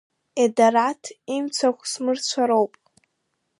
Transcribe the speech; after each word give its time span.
Едараҭ 0.43 1.03
имцахә 1.35 1.83
смырцәароуп. 1.91 2.73